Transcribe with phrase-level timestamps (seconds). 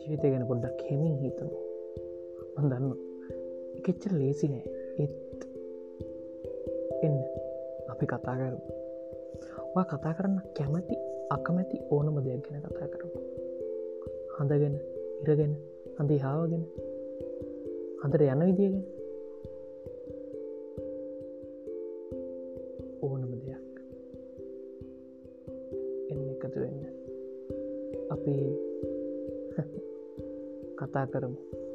[0.00, 1.50] ජීවිතය ගැන පොඩ්ඩක් හෙමින් හිතමු.
[2.56, 2.86] මඳන්න
[3.78, 4.64] එකෙච්චර ලේසි නෑ.
[5.02, 5.40] ඒත්
[7.06, 7.18] එන්න.
[7.92, 8.60] අපි කතා කරමු.
[9.84, 10.96] කතා කරන්න කැමති
[11.34, 13.20] අකමැති ඕනම දෙයක් ගැන කතා කරමු.
[14.36, 14.76] හඳගෙන
[15.22, 15.52] ඉරගෙන
[15.98, 16.64] හඳි හාවගෙන
[18.00, 18.84] හඳට යන විදිගෙන
[23.06, 23.64] ඕනම දෙයක්.
[26.10, 26.80] එන්න එකතු වෙන්න.
[28.14, 28.34] අපි
[30.86, 31.65] කතා කරමු